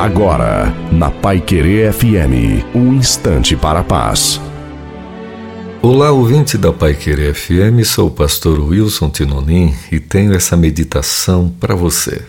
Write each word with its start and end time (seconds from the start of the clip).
Agora, 0.00 0.74
na 0.90 1.10
Pai 1.10 1.42
Querer 1.42 1.92
FM, 1.92 2.64
um 2.74 2.94
instante 2.94 3.54
para 3.54 3.80
a 3.80 3.84
paz. 3.84 4.40
Olá, 5.82 6.10
ouvinte 6.10 6.56
da 6.56 6.72
Pai 6.72 6.94
Querer 6.94 7.34
FM, 7.34 7.84
sou 7.84 8.06
o 8.06 8.10
pastor 8.10 8.58
Wilson 8.60 9.10
Tinonim 9.10 9.74
e 9.92 10.00
tenho 10.00 10.32
essa 10.32 10.56
meditação 10.56 11.52
para 11.60 11.74
você. 11.74 12.22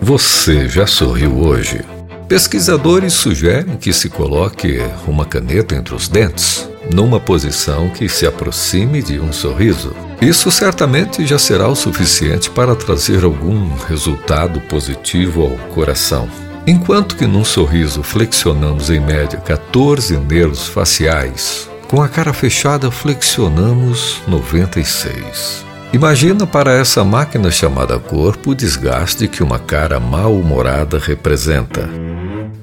Você 0.00 0.66
já 0.66 0.86
sorriu 0.86 1.40
hoje? 1.40 1.82
Pesquisadores 2.26 3.12
sugerem 3.12 3.76
que 3.76 3.92
se 3.92 4.08
coloque 4.08 4.78
uma 5.06 5.26
caneta 5.26 5.76
entre 5.76 5.94
os 5.94 6.08
dentes, 6.08 6.66
numa 6.90 7.20
posição 7.20 7.90
que 7.90 8.08
se 8.08 8.26
aproxime 8.26 9.02
de 9.02 9.20
um 9.20 9.30
sorriso. 9.30 9.94
Isso 10.22 10.50
certamente 10.50 11.26
já 11.26 11.38
será 11.38 11.68
o 11.68 11.76
suficiente 11.76 12.48
para 12.48 12.74
trazer 12.74 13.24
algum 13.24 13.74
resultado 13.86 14.58
positivo 14.62 15.42
ao 15.42 15.50
coração. 15.74 16.26
Enquanto 16.66 17.16
que 17.16 17.26
num 17.26 17.44
sorriso 17.44 18.02
flexionamos 18.02 18.88
em 18.88 18.98
média 18.98 19.38
14 19.38 20.16
nervos 20.16 20.66
faciais, 20.66 21.68
com 21.88 22.00
a 22.00 22.08
cara 22.08 22.32
fechada 22.32 22.90
flexionamos 22.90 24.22
96. 24.26 25.62
Imagina 25.92 26.46
para 26.46 26.72
essa 26.72 27.04
máquina 27.04 27.50
chamada 27.50 27.98
corpo 27.98 28.52
o 28.52 28.54
desgaste 28.54 29.28
que 29.28 29.42
uma 29.42 29.58
cara 29.58 30.00
mal-humorada 30.00 30.98
representa. 30.98 31.86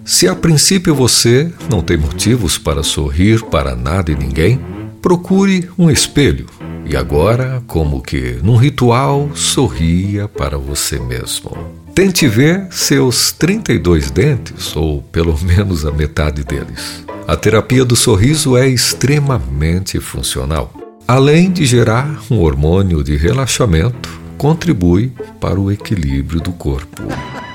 Se 0.04 0.28
a 0.28 0.36
princípio 0.36 0.96
você 0.96 1.54
não 1.70 1.84
tem 1.84 1.96
motivos 1.96 2.58
para 2.58 2.82
sorrir 2.82 3.44
para 3.44 3.76
nada 3.76 4.12
e 4.12 4.16
ninguém, 4.16 4.60
procure 5.00 5.70
um 5.78 5.92
espelho 5.92 6.48
e 6.92 6.98
agora, 6.98 7.64
como 7.68 8.02
que 8.02 8.38
num 8.44 8.58
ritual, 8.58 9.32
sorria 9.34 10.28
para 10.28 10.58
você 10.58 11.00
mesmo. 11.00 11.56
Tente 11.96 12.28
ver 12.28 12.68
seus 12.70 13.32
32 13.32 14.12
dentes, 14.12 14.76
ou 14.76 15.02
pelo 15.02 15.40
menos 15.42 15.86
a 15.86 15.92
metade 15.92 16.44
deles. 16.44 17.06
A 17.26 17.38
terapia 17.38 17.86
do 17.86 17.96
sorriso 17.96 18.58
é 18.58 18.68
extremamente 18.68 20.02
funcional. 20.02 20.74
Além 21.08 21.50
de 21.50 21.66
gerar 21.66 22.22
um 22.30 22.40
hormônio 22.40 23.02
de 23.06 23.16
relaxamento, 23.16 24.10
contribui 24.38 25.14
para 25.40 25.58
o 25.58 25.72
equilíbrio 25.72 26.42
do 26.42 26.52
corpo. 26.52 27.04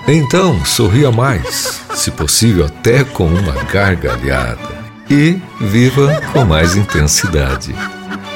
Então, 0.09 0.65
sorria 0.65 1.13
mais, 1.13 1.83
se 1.95 2.11
possível 2.11 2.65
até 2.65 3.05
com 3.05 3.27
uma 3.27 3.65
gargalhada, 3.65 4.87
e 5.11 5.39
viva 5.61 6.23
com 6.33 6.47
mais 6.47 6.75
intensidade. 6.75 7.75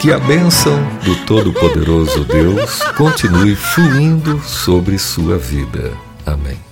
Que 0.00 0.10
a 0.10 0.18
bênção 0.18 0.78
do 1.04 1.14
Todo-Poderoso 1.26 2.24
Deus 2.24 2.82
continue 2.96 3.54
fluindo 3.54 4.40
sobre 4.40 4.98
sua 4.98 5.36
vida. 5.36 5.92
Amém. 6.24 6.69